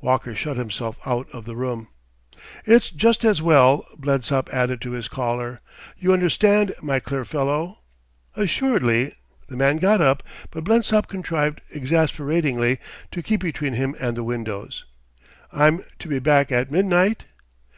Walker 0.00 0.34
shut 0.34 0.56
himself 0.56 0.98
out 1.04 1.28
of 1.34 1.44
the 1.44 1.54
room. 1.56 1.88
"It's 2.64 2.88
just 2.88 3.22
as 3.22 3.42
well," 3.42 3.86
Blensop 3.98 4.48
added 4.50 4.80
to 4.80 4.92
his 4.92 5.08
caller. 5.08 5.60
"You 5.98 6.14
understand, 6.14 6.74
my 6.80 7.00
clear 7.00 7.26
fellow?" 7.26 7.80
"Assuredly." 8.34 9.14
The 9.48 9.58
man 9.58 9.76
got 9.76 10.00
up; 10.00 10.22
but 10.50 10.64
Blensop 10.64 11.06
contrived 11.06 11.60
exasperatingly 11.70 12.78
to 13.10 13.22
keep 13.22 13.42
between 13.42 13.74
him 13.74 13.94
and 14.00 14.16
the 14.16 14.24
windows. 14.24 14.86
"I'm 15.52 15.84
to 15.98 16.08
be 16.08 16.18
back 16.18 16.50
at 16.50 16.70
midnight?" 16.70 17.24